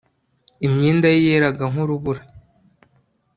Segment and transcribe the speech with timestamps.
[0.65, 2.21] imyenda ye yeraga nk urubura